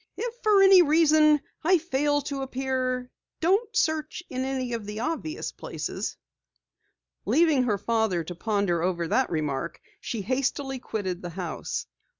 [0.17, 5.51] "If for any reason I fail to appear, don't search in any of the obvious
[5.51, 6.17] places."
[7.23, 11.85] Leaving her father to ponder over the remark, she hastily quitted the house.